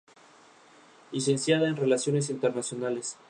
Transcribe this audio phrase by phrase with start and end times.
[1.11, 3.19] Licenciada en Relaciones Internacionales.